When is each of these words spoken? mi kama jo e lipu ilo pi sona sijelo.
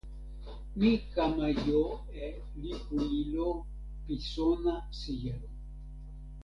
mi 0.79 0.91
kama 1.13 1.45
jo 1.63 1.81
e 2.23 2.25
lipu 2.61 2.97
ilo 3.19 3.49
pi 4.03 4.15
sona 4.31 4.73
sijelo. 4.99 5.49